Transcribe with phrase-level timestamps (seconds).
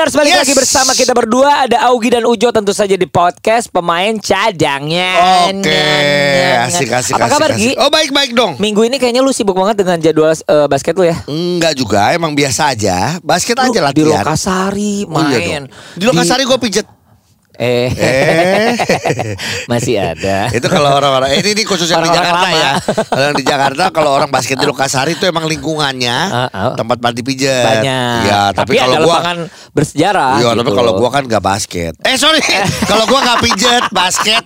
[0.00, 0.40] Cadanganers balik Yes.
[0.48, 5.12] lagi bersama kita berdua ada Augie dan Ujo tentu saja di podcast pemain cadangnya.
[5.52, 5.76] Oke,
[6.64, 7.50] asik asik Apa asik, kabar.
[7.52, 7.70] Gi?
[7.76, 8.56] Oh baik baik dong.
[8.56, 11.20] Minggu ini kayaknya lu sibuk banget dengan jadwal eh, basket lu ya.
[11.28, 13.20] Enggak juga, emang biasa aja.
[13.20, 14.00] Basket Lu aja di.
[14.08, 15.62] Lokasari Oh, iya main.
[15.68, 16.00] dong.
[16.00, 16.86] Di Lokasari gue pijet.
[17.60, 18.72] Eh, Eh.
[19.70, 20.48] masih ada.
[20.48, 22.56] itu kalau orang-orang eh, ini, ini khusus yang di Orang-orang Jakarta lama.
[22.56, 22.72] ya.
[23.04, 26.72] Kalau di Jakarta kalau orang basket di Lokasari itu emang lingkungannya Ah, ah.
[26.72, 27.60] tempat mati pijet.
[27.60, 28.20] Banyak.
[28.24, 29.38] Ya, tapi, ada kalau gua lapangan
[29.70, 30.32] bersejarah.
[30.34, 31.92] Iya, gitu tapi kalau gua kan gak basket.
[32.00, 32.40] Eh sorry,
[32.90, 34.40] kalau gua gak pijet basket.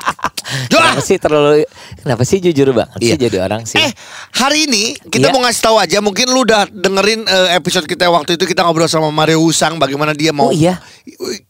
[0.67, 1.01] Kenapa Doa.
[1.01, 1.65] sih terlalu
[1.97, 3.17] Kenapa sih jujur banget sih Iya.
[3.17, 3.79] jadi orang sih?
[3.79, 3.89] Eh,
[4.35, 5.33] hari ini kita Iya.
[5.33, 5.99] mau ngasih tahu aja.
[6.01, 10.13] Mungkin lu udah dengerin eh, episode kita waktu itu kita ngobrol sama Mario Usang bagaimana
[10.13, 10.49] dia mau.
[10.49, 10.83] Oh, iya.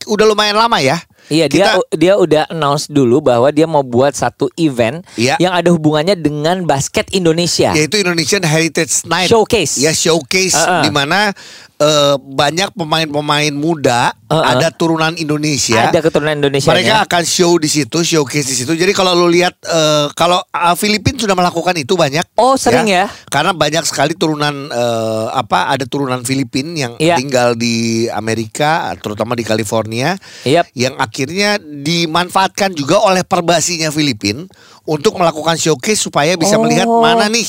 [0.04, 1.00] Udah lumayan lama ya.
[1.26, 5.36] Iya dia Kita- dia udah announce dulu bahwa dia mau buat satu event Iya.
[5.38, 7.72] yang ada hubungannya dengan basket Indonesia.
[7.72, 9.76] yaitu Indonesian Heritage Night Showcase.
[9.76, 10.82] ya showcase Uh-uh.
[10.82, 11.32] di mana
[11.76, 14.40] eh, banyak pemain-pemain muda Uh-uh.
[14.46, 16.66] ada turunan Indonesia Ada keturunan Indonesia.
[16.66, 20.74] mereka akan show di situ showcase di situ jadi kalau lu lihat eh, kalau uh,
[20.74, 23.06] Filipina sudah melakukan itu banyak Oh, sering ya?
[23.26, 27.14] karena banyak sekali turunan eh, apa ada turunan Filipina yang Iya.
[27.14, 27.74] tinggal di
[28.08, 30.70] Amerika terutama di California Yap.
[30.72, 34.46] yang akhirnya dimanfaatkan juga oleh perbasinya Filipin
[34.82, 36.62] untuk melakukan showcase supaya bisa Oh.
[36.62, 37.48] melihat mana nih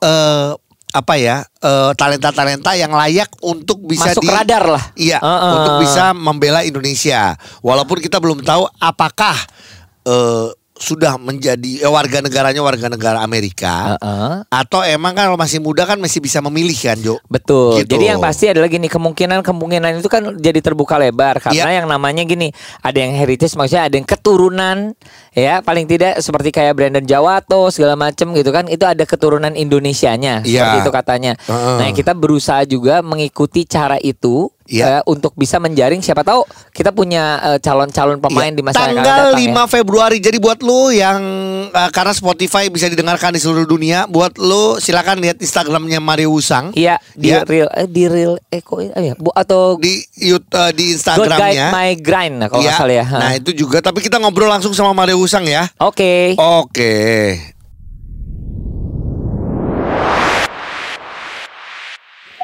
[0.00, 0.50] eh
[0.90, 4.84] apa ya eh, talenta-talenta yang layak untuk bisa Masuk di radar lah.
[4.98, 5.54] Iya, Uh-uh.
[5.56, 7.38] untuk bisa membela Indonesia.
[7.62, 9.36] Walaupun kita belum tahu apakah
[10.04, 10.48] eh,
[10.80, 14.48] sudah menjadi eh, warga negaranya warga negara Amerika Uh-uh.
[14.48, 17.20] atau emang kan kalau masih muda kan masih bisa memilih kan, Jo?
[17.28, 17.84] Betul.
[17.84, 18.00] Gitu.
[18.00, 21.84] Jadi yang pasti adalah gini kemungkinan kemungkinan itu kan jadi terbuka lebar karena Iya.
[21.84, 22.48] yang namanya gini
[22.80, 24.96] ada yang heritage maksudnya ada yang keturunan
[25.40, 30.42] ya paling tidak seperti kayak Brandon Jawato segala macam gitu kan itu ada keturunan Indonesianya
[30.42, 30.60] Iya.
[30.60, 31.32] seperti itu katanya.
[31.40, 31.76] Heeh.
[31.78, 35.00] Nah kita berusaha juga mengikuti cara itu Iya.
[35.00, 38.54] eh, untuk bisa menjaring siapa tahu kita punya eh, calon-calon pemain Iya.
[38.54, 39.72] di masa Tanggal datang 5 ya.
[39.72, 40.18] Februari.
[40.20, 41.18] Jadi buat lu yang
[41.66, 46.70] uh, karena Spotify bisa didengarkan di seluruh dunia, buat lu silakan lihat Instagramnya Mario Usang.
[46.72, 47.42] Iya di Iya.
[47.42, 51.66] real eh, di real Eko eh, ya, atau Di uh, di God Guide Instagramnya.
[51.70, 52.74] My Grind nah, kalau Iya.
[52.76, 53.06] salah ya.
[53.06, 55.70] Nah, itu juga tapi kita ngobrol langsung sama Mario Usang ya.
[55.78, 56.34] Oke.
[56.36, 57.59] Oke.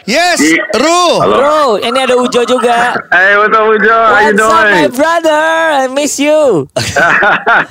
[0.06, 0.39] Yes,
[0.71, 1.19] Ru.
[1.19, 2.94] Bro, ini ada Ujo juga.
[3.17, 3.91] Hey, what's up, Ujo?
[3.91, 4.94] How you What's up, my doing?
[4.94, 5.43] brother?
[5.75, 6.71] I miss you.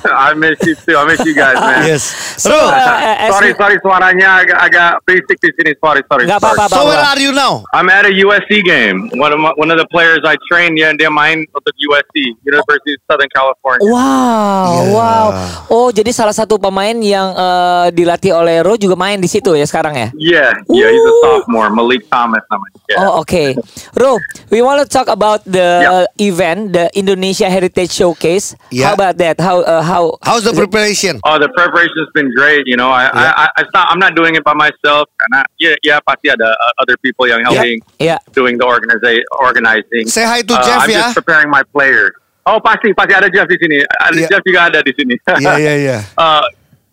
[0.04, 0.96] I miss you too.
[0.96, 1.88] I miss you guys, man.
[1.88, 2.02] Yes.
[2.36, 2.60] So, Ru.
[2.60, 5.72] uh, as sorry, sorry, suaranya agak agak berisik di sini.
[5.80, 6.28] Sorry, sorry.
[6.28, 6.36] Sorry.
[6.36, 6.68] apa-apa.
[6.68, 7.64] So where are you now?
[7.72, 9.08] I'm at a USC game.
[9.16, 12.96] One of my, one of the players I trained, yeah, dia main untuk USC, University
[12.96, 13.88] of Southern California.
[13.88, 14.92] Wow, Yeah.
[14.92, 15.26] wow.
[15.72, 19.64] Oh, jadi salah satu pemain yang eh, dilatih oleh Ro juga main di situ ya
[19.64, 20.08] sekarang ya?
[20.18, 22.78] Yeah, yeah, he's a sophomore, Malik Thomas namanya.
[22.90, 22.98] Yeah.
[23.06, 23.54] Oh, okay.
[23.94, 24.18] Ro,
[24.50, 26.32] we want to talk about the Yeah.
[26.32, 28.56] event, the Indonesia Heritage Showcase.
[28.74, 28.90] Yeah.
[28.90, 29.38] How about that?
[29.38, 31.20] How uh, how How's the preparation?
[31.22, 32.66] Oh, the preparation's been great.
[32.66, 33.32] You know, I, Yeah.
[33.36, 35.06] I, I, it's not, I'm not doing it by myself.
[35.20, 38.18] Karena, yeah, yeah, pasti ada uh, other people yang helping, Yeah.
[38.32, 40.08] doing the organiza- organizing.
[40.08, 40.98] Say hi to Uh, Jeff I'm ya.
[41.10, 42.12] just preparing my players.
[42.46, 43.82] Oh, pasti, pasti ada Jeff di sini.
[43.82, 44.30] Ada Yeah.
[44.30, 45.14] Jeff juga ada di sini.
[45.18, 45.98] Iya iya iya.
[46.14, 46.46] uh,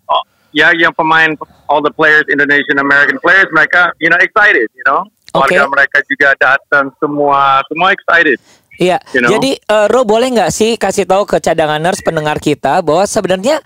[0.09, 1.38] uh, ya, yang pemain,
[1.69, 5.05] all the players, Indonesian American players, mereka, you know, excited, you know.
[5.33, 5.73] Keluarga Okay.
[5.73, 8.38] mereka juga datang semua, semua excited.
[8.77, 8.97] Iya.
[9.17, 9.29] You know?
[9.33, 13.57] Jadi eh, Ro boleh nggak sih kasih tahu ke cadanganers pendengar kita bahwa sebenarnya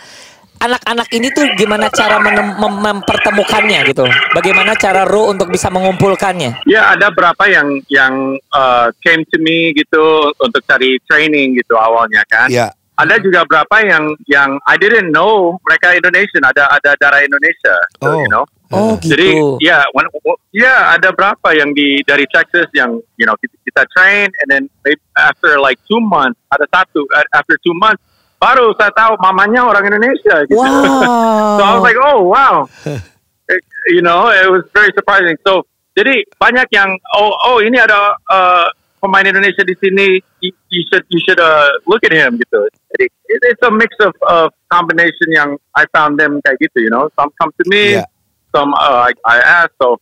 [0.58, 4.08] anak-anak ini tuh gimana cara mem- mempertemukannya gitu?
[4.34, 6.66] Bagaimana cara Ro untuk bisa mengumpulkannya?
[6.66, 12.24] Ya, ada berapa yang yang uh, came to me gitu untuk cari training gitu awalnya
[12.32, 12.50] kan.
[12.50, 12.72] Iya.
[12.98, 18.10] Ada juga berapa yang yang I didn't know mereka Indonesian, ada ada darah Indonesia, so,
[18.10, 18.18] Oh.
[18.18, 18.46] you know.
[18.68, 19.64] Oh Jadi gitu.
[19.64, 20.04] ya, when,
[20.52, 24.64] ya ada berapa yang di dari Texas yang you know kita, kita train and then
[24.84, 28.04] maybe after like two months ada satu a- after two months
[28.36, 30.60] baru saya tahu mamanya orang Indonesia gitu.
[30.60, 31.56] Wow.
[31.56, 32.68] so I was like, oh wow,
[33.54, 35.40] It- you know, it was very surprising.
[35.48, 35.64] So
[35.96, 38.68] jadi banyak yang oh oh ini ada uh,
[38.98, 42.62] pemain Indonesia di sini, you, you should you should uh, look at him gitu.
[42.96, 46.92] Jadi it, it's a mix of of combination yang I found them kayak gitu, you
[46.92, 47.10] know.
[47.14, 48.08] Some come to me, Yeah.
[48.52, 49.72] some uh, I, I ask.
[49.78, 50.02] So,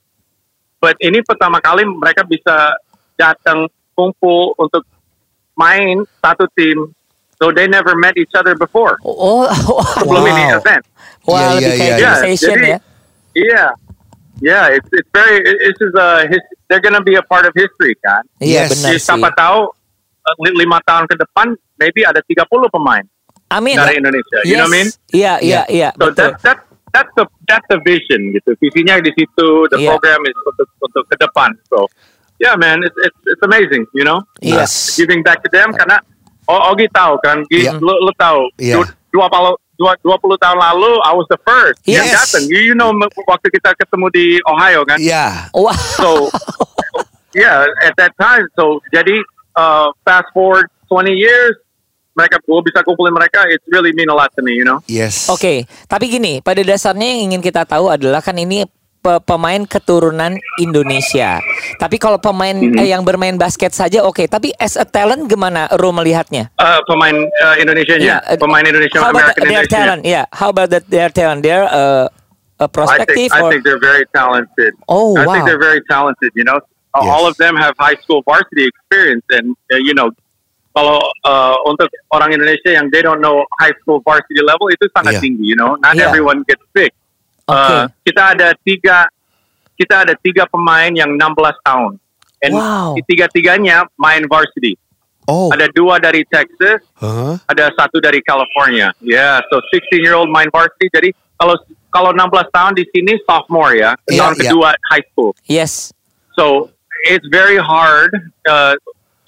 [0.80, 2.76] but ini pertama kali mereka bisa
[3.16, 4.84] datang kumpul untuk
[5.56, 6.92] main satu tim
[7.36, 9.48] so they never met each other before Oh,
[10.00, 10.32] sebelum Wow.
[10.36, 10.84] ini event.
[11.26, 11.96] lebih iya, kayak iya.
[11.96, 12.80] Yeah, organization jadi- ya.
[13.36, 13.70] Yeah,
[14.40, 17.54] yeah, it's it's very it- this is a his, they're gonna be a part of
[17.54, 18.24] history kan.
[18.40, 18.70] Iya Yes.
[18.74, 19.06] benar Jadi sih.
[19.06, 19.60] siapa tahu
[20.22, 21.48] uh, li- lima tahun ke depan
[21.78, 23.06] maybe ada 30 pemain
[23.52, 23.78] Amin.
[23.78, 24.40] dari Indonesia.
[24.44, 24.88] You know what I mean?
[25.12, 25.90] Iya, iya, iya.
[25.94, 26.16] So Betul.
[26.18, 26.58] that that
[26.92, 28.56] that's the that's the vision gitu.
[28.58, 29.48] Visinya di situ.
[29.70, 29.94] The Yeah.
[29.94, 31.54] program is untuk untuk ke depan.
[31.70, 31.86] So
[32.40, 33.86] yeah, man, it's it's, it's amazing.
[33.94, 34.96] You know, Yes.
[34.96, 36.00] giving back to them karena
[36.46, 37.82] O- Ogi tahu kan, Gi, Yeah.
[37.82, 38.78] lu, lu tahu Yeah.
[38.78, 42.16] du- dua puluh dua dua puluh tahun lalu I was the first yang Yes.
[42.16, 42.48] datang.
[42.48, 42.92] You, you know
[43.28, 44.98] waktu kita ketemu di Ohio kan.
[44.98, 45.52] Yeah.
[45.52, 45.76] Wah.
[45.96, 46.32] So
[47.34, 48.48] yeah, at that time.
[48.56, 49.20] So jadi
[49.54, 51.56] uh, fast forward 20 years,
[52.16, 53.44] mereka gue bisa kumpulin mereka.
[53.52, 54.80] It's really mean a lot to me, you know.
[54.88, 55.28] Yes.
[55.28, 58.64] Oke, tapi gini, pada dasarnya yang ingin kita tahu adalah kan ini
[59.04, 61.44] pe- pemain keturunan Indonesia.
[61.76, 62.78] Tapi kalau pemain Mhm.
[62.78, 66.50] eh, yang bermain basket saja oke, tapi as a talent gimana Ru melihatnya?
[66.56, 69.76] Uh, pemain uh, Indonesia nya, Yeah, uh, pemain Indonesia, How about American their Indonesia.
[69.76, 70.02] talent?
[70.06, 71.42] Yeah, how about that their talent?
[71.42, 72.08] They're uh,
[72.56, 74.72] a I prospective think I or think they're very talented.
[74.88, 75.34] Oh, I wow.
[75.36, 76.32] think they're very talented.
[76.34, 76.60] You know,
[76.96, 77.12] Uh, Yes.
[77.12, 80.08] all of them have high school varsity experience, and uh, you know,
[80.72, 85.20] kalau uh, untuk orang Indonesia yang they don't know high school varsity level itu sangat
[85.20, 85.24] Yeah.
[85.28, 85.44] tinggi.
[85.44, 86.08] You know, not Yeah.
[86.08, 86.96] everyone gets picked.
[87.52, 87.84] Okay.
[87.84, 89.12] Uh, kita ada tiga
[89.76, 92.00] kita ada tiga pemain yang 16 tahun,
[92.42, 92.96] and Wow.
[93.04, 94.76] tiga-tiganya main varsity.
[95.26, 95.50] Oh.
[95.50, 97.36] Ada dua dari Texas, Huh?
[97.50, 98.94] ada satu dari California.
[99.02, 100.86] Yeah, so 16 year old main varsity.
[100.94, 101.58] Jadi kalau
[101.90, 104.42] kalau 16 tahun di sini sophomore ya, Iya, tahun iya.
[104.46, 105.34] kedua high school.
[105.50, 105.90] yes.
[106.38, 106.70] So
[107.10, 108.12] it's very hard
[108.46, 108.76] uh,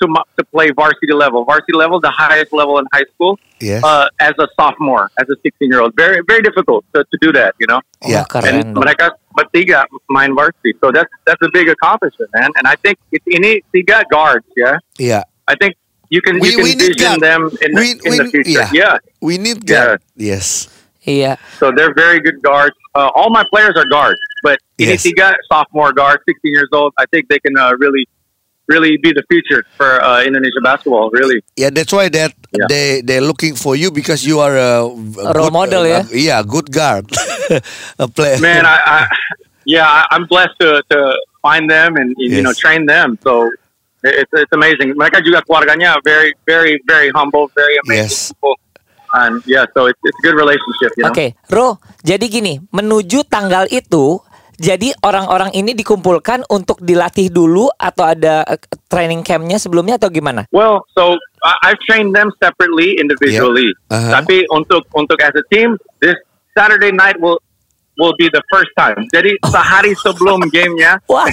[0.02, 0.08] to
[0.38, 1.46] to play varsity level.
[1.46, 3.84] Varsity level, the highest level in high school, Yes.
[3.84, 5.94] uh, as a sophomore, as a 16 year old.
[5.96, 7.82] Very very difficult to, to do that, you know.
[8.04, 8.24] Oh, Yeah.
[8.30, 8.84] keren And dong.
[8.84, 12.50] mereka bertiga main varsity, so that's that's a big accomplishment, man.
[12.58, 14.78] And I think it, ini tiga guards, yeah.
[14.98, 15.24] Yeah.
[15.48, 15.76] I think
[16.10, 17.22] you can We- you can we need vision guard.
[17.22, 18.52] them in, the- We- in the we- future.
[18.60, 18.70] yeah.
[18.74, 18.98] yeah.
[19.22, 19.98] We need Yeah.
[20.16, 20.70] Yes.
[21.04, 21.36] Yeah.
[21.60, 22.76] So they're very good guards.
[22.94, 25.04] Uh, all my players are guards, but Yes.
[25.04, 26.92] ini tiga sophomore guard, 16 years old.
[27.00, 28.04] I think they can uh, really,
[28.68, 31.10] really be the future for uh, Indonesia basketball.
[31.12, 32.68] Really, Yeah, that's why that Yeah.
[32.72, 36.02] they they're looking for you because you are a, a role good- model, uh, ya?
[36.12, 37.08] yeah, good guard.
[38.00, 38.40] a player.
[38.40, 38.64] man.
[38.66, 38.98] I, I
[39.68, 41.00] yeah, I, I'm blessed to to
[41.44, 42.60] find them and you know Yes.
[42.64, 43.20] train them.
[43.24, 43.52] So
[44.04, 44.96] it's it's amazing.
[44.96, 47.84] Mereka juga keluarganya very very very humble, very Yes.
[47.84, 48.56] amazing people.
[49.16, 50.92] And yeah, so it's, it's a good relationship.
[51.00, 51.16] You know.
[51.16, 54.20] Oke, Ro, jadi gini, menuju tanggal itu,
[54.58, 58.58] jadi orang-orang ini dikumpulkan untuk dilatih dulu atau ada eh,
[58.90, 60.50] training campnya sebelumnya atau gimana?
[60.50, 61.14] Well, so
[61.46, 63.70] I- I've trained them separately, individually.
[63.88, 64.12] Uh-huh.
[64.18, 66.18] Tapi untuk untuk as a team, this
[66.58, 67.38] Saturday night will
[67.98, 68.98] will be the first time.
[69.14, 71.30] Jadi sehari sebelum gamenya, Wow.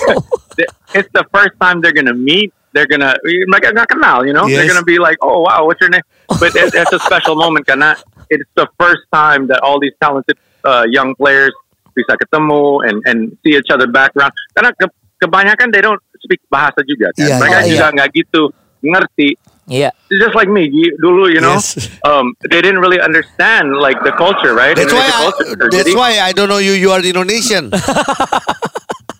[0.92, 2.52] it's the first time they're gonna meet.
[2.76, 3.14] They're gonna
[3.48, 4.44] mereka nggak kenal, you know.
[4.44, 4.72] They're Yes.
[4.74, 6.04] gonna be like, oh wow, what's your name?
[6.40, 7.96] But it, it's a special moment karena
[8.28, 10.34] it's the first time that all these talented
[10.66, 11.52] uh, young players
[11.94, 14.34] bisa ketemu and and see each other background.
[14.52, 14.92] Karena ke-
[15.22, 17.24] kebanyakan they don't speak bahasa juga kan.
[17.24, 18.42] Iya, mereka iya, juga nggak gitu
[18.84, 19.30] ngerti
[19.64, 19.88] Iya.
[20.12, 20.68] It's just like me
[21.00, 21.88] dulu you know Yes.
[22.04, 25.56] um they didn't really understand like the culture right That's why Indonesia I, culture.
[25.56, 26.76] that's Jadi- why I don't know you.
[26.76, 27.72] You are Indonesian.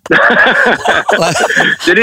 [1.89, 2.03] jadi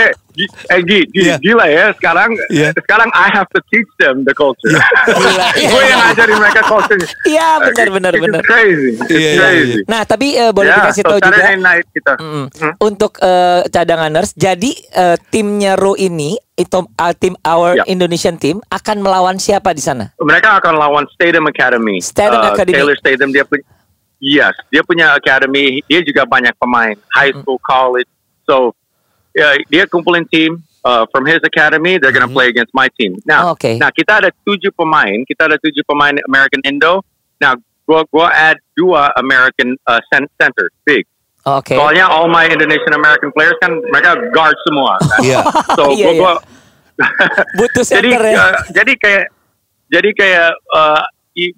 [0.00, 1.38] eh, eh Gi, Gi, Yeah.
[1.38, 2.72] gila ya sekarang Yeah.
[2.74, 4.72] sekarang I have to teach them the culture
[5.08, 5.46] Gila.
[5.52, 8.40] gue yang ngajarin mereka culture Iya, benar benar It's benar.
[8.42, 11.86] crazy it's Iya, iya, crazy Nah, tapi eh, boleh Yeah, dikasih so tahu juga night
[11.92, 12.46] kita Mm.
[12.48, 12.74] Hmm.
[12.78, 14.30] untuk eh, cadanganers.
[14.32, 17.84] Jadi eh, timnya Ro ini itu uh, tim our Ya.
[17.88, 20.12] Indonesian team akan melawan siapa di sana?
[20.18, 21.98] mereka akan lawan Stadium Academy.
[21.98, 22.76] Stadium Uh, Academy.
[22.76, 23.64] Taylor Stadium dia punya
[24.22, 25.82] Yes, dia punya academy.
[25.82, 28.06] Dia juga banyak pemain, high school, college.
[28.46, 28.70] So
[29.32, 31.98] yeah, dia kumpulin tim uh, from his academy.
[31.98, 33.16] They're gonna play against my team.
[33.24, 33.76] Now, Oh, okay.
[33.76, 35.24] nah kita ada tujuh pemain.
[35.24, 37.02] Kita ada tujuh pemain American Indo.
[37.38, 41.04] Now, gua gua add dua American uh, cen- center, big.
[41.42, 41.74] Oke.
[41.74, 44.94] Soalnya all my Indonesian American players kan mereka guard semua.
[45.02, 45.20] kan.
[45.26, 45.42] yeah.
[45.76, 46.32] So gua, gua
[47.58, 48.36] Butuh jadi center ya.
[48.38, 49.24] uh, jadi kayak
[49.90, 51.02] jadi kayak uh,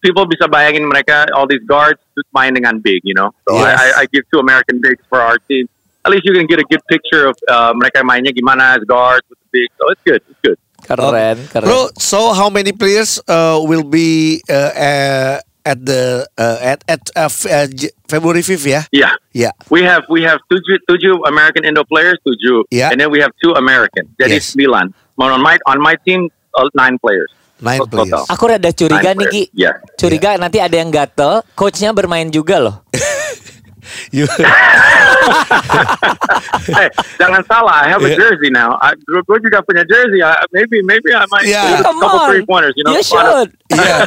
[0.00, 1.98] people bisa bayangin mereka all these guards
[2.32, 3.28] main dengan big, you know.
[3.44, 3.76] So Yes.
[3.76, 5.66] I, I give two American bigs for our team.
[6.04, 9.24] At least you can get a good picture of uh, mereka mainnya gimana as guards
[9.28, 9.68] with the big.
[9.80, 10.58] So it's good, it's good.
[10.84, 11.64] Keren, keren.
[11.64, 15.34] Bro, so how many players uh, will be uh, uh,
[15.64, 18.68] at the uh, at at uh, F- uh, J- February 5th?
[18.68, 18.84] Yeah.
[18.92, 19.16] Yeah.
[19.32, 19.56] Yeah.
[19.72, 22.92] We have we have tujuh tujuh American Indo players, tujuh, Yeah.
[22.92, 24.12] and then we have two American.
[24.20, 24.52] Jadi Yes.
[24.52, 24.92] sembilan.
[25.16, 27.32] On my on my team, uh, nine players.
[27.64, 28.04] Nine Total.
[28.04, 28.28] players.
[28.28, 29.42] Aku rada curiga Nine nih Ki.
[29.56, 29.80] Yeah.
[29.96, 32.83] Curiga nanti ada yang gatel, coachnya bermain juga loh.
[34.10, 34.26] You-
[36.70, 37.84] hey, jangan salah.
[37.84, 38.18] I have a Yeah.
[38.18, 38.76] jersey now.
[38.78, 40.20] I, gue juga punya jersey.
[40.20, 41.80] I, maybe, maybe I might Yeah.
[41.82, 42.28] Come couple on.
[42.30, 42.74] three pointers.
[42.76, 43.50] You know, You should.
[43.74, 44.06] Iya.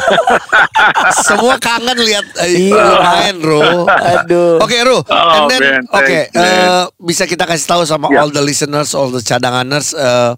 [1.27, 2.85] Semua kangen lihat eh, Iya.
[3.03, 3.83] main, Ro.
[3.89, 4.63] Aduh.
[4.63, 5.03] Oke, Ro.
[5.03, 6.45] Oh, And then, man, oke, thanks, man.
[6.47, 8.23] eh, bisa kita kasih tahu sama Yeah.
[8.23, 10.31] all the listeners, all the cadanganers, eh,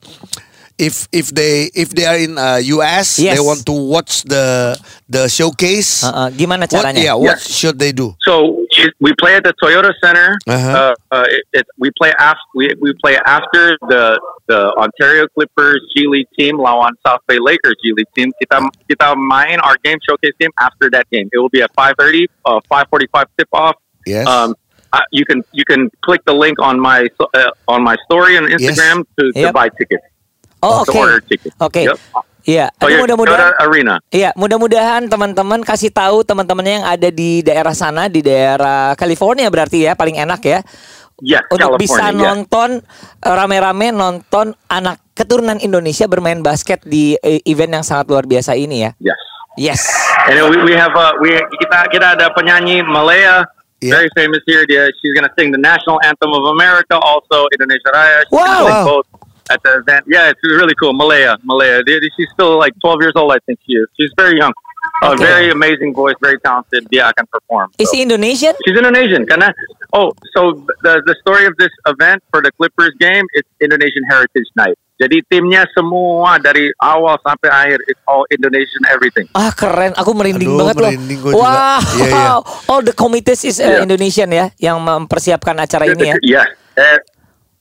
[0.79, 3.35] if if they if they are in uh, US, Yes.
[3.35, 4.79] they want to watch the
[5.11, 6.03] the showcase.
[6.07, 7.03] Uh-uh, gimana What, caranya?
[7.03, 7.43] yeah, what Yeah.
[7.43, 8.15] should they do?
[8.23, 8.63] So
[9.03, 10.39] we play at the Toyota Center.
[10.47, 10.71] Uh-huh.
[10.71, 14.15] Uh, uh, it, it, we play after we, we play after the
[14.47, 18.31] the Ontario Clippers G League team lawan South Bay Lakers G League team.
[18.39, 21.27] Kita kita main our game showcase game after that game.
[21.35, 23.75] It will be at five thirty, uh, five forty five tip off.
[24.07, 24.25] Yes.
[24.25, 24.55] Um,
[24.95, 27.05] uh, you can you can click the link on my
[27.35, 29.53] uh, on my story on Instagram to, to Yep.
[29.53, 30.01] buy tickets.
[30.59, 30.99] Oh, oke.
[31.27, 31.55] tickets.
[31.59, 31.87] Oke.
[31.87, 31.97] Yep.
[32.47, 33.95] Iya, Aduh, yeah, mudah-mudahan Arena.
[34.09, 39.85] Iya, mudah-mudahan teman-teman kasih tahu teman-temannya yang ada di daerah sana, di daerah California berarti
[39.85, 40.59] ya, paling enak ya.
[41.19, 42.15] Yes, Untuk bisa California.
[42.15, 42.23] yes.
[42.23, 42.69] nonton
[43.21, 48.55] eh, rame-rame nonton anak keturunan Indonesia bermain basket di eh, event yang sangat luar biasa
[48.55, 48.91] ini ya.
[49.03, 49.19] Yes.
[49.59, 49.81] Yes.
[50.25, 53.43] And we, we have uh, we kita kita ada penyanyi Malaya,
[53.79, 53.95] Yeah.
[53.95, 54.67] very famous here.
[54.67, 58.27] Dia, she's gonna sing the national anthem of America, also Indonesia Raya.
[58.27, 58.43] She's Wow.
[58.43, 58.87] gonna sing Wow.
[58.91, 59.07] both
[59.49, 60.05] at the event.
[60.07, 60.93] Yeah, it's really cool.
[60.93, 61.81] Malaya, Malaya.
[62.15, 63.87] She's still like 12 years old, I think she is.
[63.99, 64.53] She's very young.
[65.03, 65.23] A Okay.
[65.23, 66.87] very amazing voice, very talented.
[66.91, 67.67] Dia akan perform.
[67.77, 67.95] Is So.
[67.95, 68.51] he Indonesian?
[68.63, 69.51] She's Indonesian, karena
[69.91, 74.47] oh, so the the story of this event for the Clippers game, it's Indonesian Heritage
[74.55, 74.75] Night.
[74.99, 79.31] Jadi timnya semua dari awal sampai akhir, it's all Indonesian everything.
[79.31, 81.31] Ah keren, aku merinding Aduh, banget merinding loh.
[81.31, 81.39] juga.
[81.39, 82.31] Wow, Iya, iya.
[82.71, 83.87] all the committees is uh, Iya.
[83.87, 86.15] Indonesian ya, yang mempersiapkan acara ini ya.
[86.19, 86.47] Yeah.
[86.75, 86.97] Eh,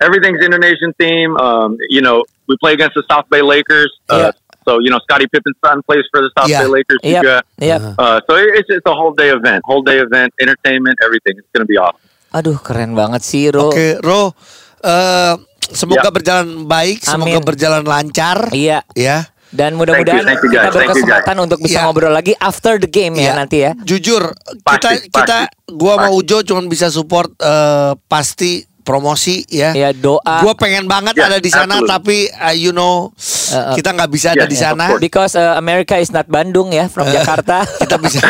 [0.00, 1.34] Everything's Indonesian theme.
[1.36, 3.90] Um, you know, we play against the South Bay Lakers.
[4.08, 4.32] Uh, Yeah.
[4.62, 6.60] So, you know, Scottie Pippen's son plays for the South Yeah.
[6.60, 7.00] Bay Lakers.
[7.00, 7.36] Yep, juga.
[7.56, 7.80] yep.
[7.96, 11.40] Uh, so it's, it's a whole day event, whole day event, entertainment, everything.
[11.40, 12.04] It's going to be awesome.
[12.28, 13.72] Aduh keren banget sih Ro.
[13.72, 14.36] Oke, Ro.
[14.84, 15.34] eh,
[15.72, 16.12] semoga Ya.
[16.12, 17.48] berjalan baik, semoga Amin.
[17.48, 18.52] berjalan lancar.
[18.52, 18.84] Iya.
[18.92, 19.32] Ya.
[19.48, 20.36] Dan mudah-mudahan kita guys.
[20.36, 21.84] Thank you, berkesempatan untuk bisa Iya.
[21.88, 23.40] ngobrol lagi after the game ya Iya.
[23.40, 23.72] nanti ya.
[23.80, 25.72] Jujur, kita Pasti, kita pasti.
[25.72, 26.16] gua sama Pasti.
[26.20, 29.76] Ujo cuma bisa support eh, pasti promosi ya.
[29.76, 30.40] Ya doa.
[30.40, 31.92] Gua pengen banget Yeah, ada di sana absolutely.
[31.92, 33.12] tapi uh, you know
[33.48, 33.74] Uh, uh.
[33.80, 34.84] kita nggak bisa ada Yeah, di yeah, sana.
[35.00, 37.64] Because uh, America is not Bandung ya from Jakarta.
[37.80, 38.20] Kita bisa.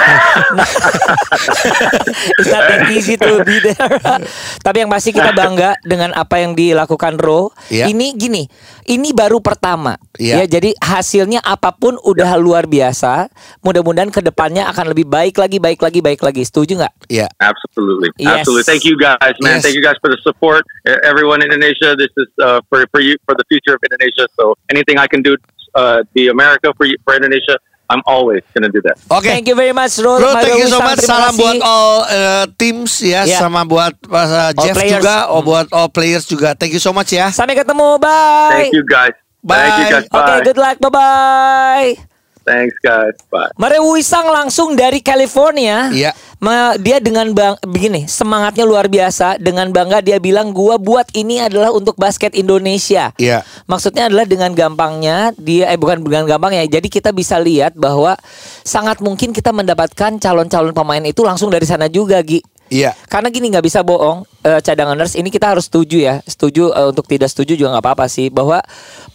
[2.38, 3.98] It's not that easy to be there.
[4.66, 7.50] Tapi yang pasti kita bangga dengan apa yang dilakukan Ro.
[7.66, 7.90] Iya.
[7.90, 8.46] Ini gini,
[8.86, 9.98] ini baru pertama.
[10.16, 10.46] Iya.
[10.46, 13.28] Ya, jadi hasilnya apa pun udah luar biasa.
[13.66, 16.42] Mudah-mudahan ke depannya akan lebih baik lagi, baik lagi, baik lagi.
[16.46, 16.94] Setuju nggak?
[17.10, 17.26] ya.
[17.42, 18.14] Absolutely.
[18.16, 18.46] Yes.
[18.46, 18.64] Absolutely.
[18.64, 19.58] Thank you guys, man.
[19.58, 19.62] Yes.
[19.66, 20.47] Thank you guys for the support.
[20.56, 24.24] E- Everyone in Indonesia, this is uh, for, for you, for the future of Indonesia.
[24.40, 25.36] So anything I can do
[25.76, 29.00] uh, the America for you, for Indonesia, I'm always to do that.
[29.08, 29.24] Oke.
[29.24, 30.20] Thank you very much Ro.
[30.20, 31.00] Bro, Mario thank you so much.
[31.00, 33.40] Salam buat all uh, teams ya, Yeah.
[33.40, 35.00] sama buat uh, Jeff players.
[35.00, 36.52] juga, oh buat all players juga.
[36.52, 37.32] Thank you so much ya.
[37.32, 37.96] Sampai ketemu.
[37.96, 38.68] Bye.
[38.68, 39.16] Thank you guys.
[39.40, 39.56] Bye.
[39.56, 40.06] Thank you guys.
[40.12, 40.44] Bye.
[40.44, 40.76] good luck.
[40.84, 42.07] Bye-bye.
[42.48, 43.12] Thanks, guys.
[43.28, 43.52] Bye.
[43.60, 45.92] Mario Wisang langsung dari California.
[45.92, 46.16] Iya.
[46.40, 51.44] Ma- dia dengan bang begini semangatnya luar biasa dengan bangga dia bilang gua buat ini
[51.44, 53.12] adalah untuk basket Indonesia.
[53.20, 53.44] Iya.
[53.68, 56.64] Maksudnya adalah dengan gampangnya dia eh bukan dengan gampang ya.
[56.64, 58.16] Jadi kita bisa lihat bahwa
[58.64, 62.40] sangat mungkin kita mendapatkan calon-calon pemain itu langsung dari sana juga Gi.
[62.72, 62.96] Iya.
[63.12, 67.04] Karena gini nggak bisa bohong eh, cadanganers ini kita harus setuju ya setuju eh, untuk
[67.04, 68.62] tidak setuju juga nggak apa-apa sih bahwa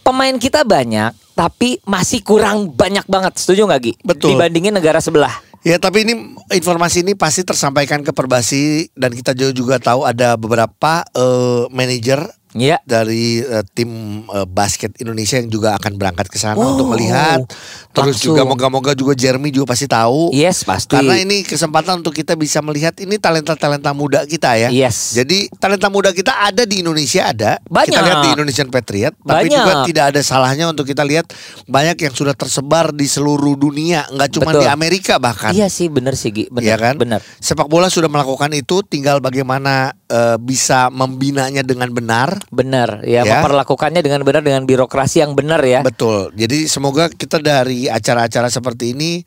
[0.06, 3.92] pemain kita banyak tapi masih kurang banyak banget setuju nggak Gi?
[4.06, 4.28] Betul.
[4.34, 5.34] Dibandingin negara sebelah.
[5.64, 11.02] Ya tapi ini informasi ini pasti tersampaikan ke Perbasi dan kita juga tahu ada beberapa
[11.16, 12.20] eh, manajer
[12.54, 12.78] Iya.
[12.86, 13.90] dari eh, tim
[14.24, 17.42] eh, basket Indonesia yang juga akan berangkat ke sana Oh, untuk melihat.
[17.90, 18.32] Terus langsung.
[18.32, 20.30] juga moga-moga juga Jeremy juga pasti tahu.
[20.30, 20.94] Yes pasti.
[20.94, 24.70] Karena ini kesempatan untuk kita bisa melihat ini talenta-talenta muda kita ya.
[24.70, 25.12] Yes.
[25.12, 27.58] Jadi talenta muda kita ada di Indonesia ada.
[27.66, 27.90] Banyak.
[27.90, 29.14] Kita lihat di Indonesian Patriot.
[29.18, 29.58] Tapi Banyak.
[29.58, 31.26] juga tidak ada salahnya untuk kita lihat
[31.66, 34.62] banyak yang sudah tersebar di seluruh dunia, nggak cuma Betul.
[34.62, 35.50] di Amerika bahkan.
[35.50, 36.46] Iya sih bener sih Gi.
[36.50, 36.94] Bener, Iya kan?
[36.96, 37.18] Bener.
[37.38, 42.43] Sepak bola sudah melakukan itu, tinggal bagaimana eh, bisa membinanya dengan benar.
[42.50, 43.38] Bener ya, Ya.
[43.38, 45.80] memperlakukannya dengan benar dengan birokrasi yang benar ya.
[45.80, 46.32] Betul.
[46.34, 49.22] Jadi semoga kita dari acara-acara seperti ini,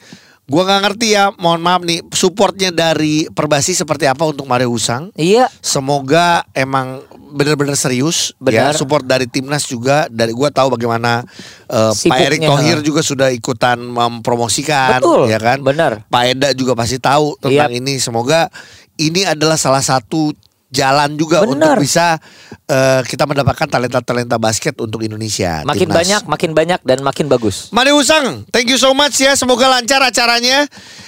[0.46, 5.12] gua nggak ngerti ya, mohon maaf nih, supportnya dari Perbasi seperti apa untuk Mario Usang.
[5.16, 5.48] Iya.
[5.60, 8.72] Semoga emang benar-benar serius Benar.
[8.72, 11.28] ya support dari timnas juga dari gua tahu bagaimana
[11.68, 12.18] eh, Pak.
[12.24, 16.08] Erick Thohir juga sudah ikutan mempromosikan Betul, ya kan benar.
[16.08, 17.80] Pak Eda juga pasti tahu tentang Yap.
[17.84, 18.48] ini semoga
[18.96, 20.32] ini adalah salah satu
[20.70, 21.76] jalan juga Benar.
[21.78, 22.20] untuk bisa
[22.64, 25.96] eh, kita mendapatkan talenta-talenta basket untuk Indonesia Makin timnas.
[25.96, 27.72] banyak, makin banyak dan makin bagus.
[27.72, 29.34] Mari Usang, thank you so much ya.
[29.34, 30.68] Semoga lancar acaranya.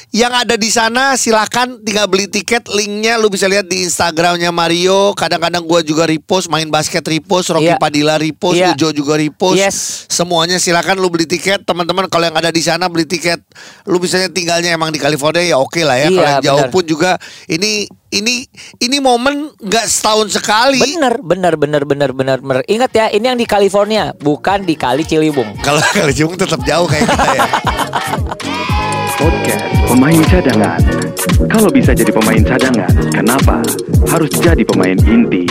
[0.10, 5.14] yang ada di sana silakan tinggal beli tiket linknya lu bisa lihat di Instagramnya Mario
[5.14, 7.78] kadang-kadang gua juga repost main basket repost Rocky Iya.
[7.78, 8.74] Padilla repost Iya.
[8.74, 10.10] Ujo juga repost Yes.
[10.10, 13.38] semuanya silakan lu beli tiket teman-teman kalau yang ada di sana beli tiket
[13.86, 16.84] lu misalnya tinggalnya emang di California ya oke lah ya Iya, kalau yang jauh pun
[16.84, 17.12] juga
[17.46, 18.46] ini ini
[18.82, 22.64] ini momen nggak setahun sekali Bener, bener, bener, bener, bener, bener.
[22.66, 25.62] Ingat ya, ini yang di California, bukan di Kali Ciliwung.
[25.62, 27.46] kalau kali Ciliwung tetap jauh kayak kita ya
[29.20, 30.82] Podcast Pemain Cadangan.
[31.52, 33.60] Kalau bisa jadi pemain cadangan, kenapa
[34.08, 35.44] harus jadi pemain inti?